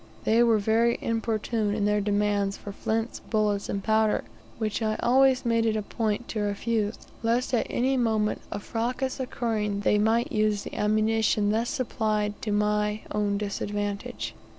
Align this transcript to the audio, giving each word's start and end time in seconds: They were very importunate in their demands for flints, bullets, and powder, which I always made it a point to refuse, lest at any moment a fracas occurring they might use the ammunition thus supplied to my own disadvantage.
They 0.23 0.41
were 0.41 0.57
very 0.57 0.97
importunate 0.99 1.75
in 1.75 1.85
their 1.85 2.01
demands 2.01 2.57
for 2.57 2.71
flints, 2.71 3.19
bullets, 3.19 3.69
and 3.69 3.83
powder, 3.83 4.23
which 4.57 4.81
I 4.81 4.95
always 4.95 5.45
made 5.45 5.63
it 5.63 5.75
a 5.75 5.83
point 5.83 6.27
to 6.29 6.39
refuse, 6.39 6.97
lest 7.21 7.53
at 7.53 7.67
any 7.69 7.97
moment 7.97 8.41
a 8.51 8.57
fracas 8.59 9.19
occurring 9.19 9.81
they 9.81 9.99
might 9.99 10.31
use 10.31 10.63
the 10.63 10.73
ammunition 10.73 11.51
thus 11.51 11.69
supplied 11.69 12.41
to 12.41 12.51
my 12.51 13.01
own 13.11 13.37
disadvantage. 13.37 14.33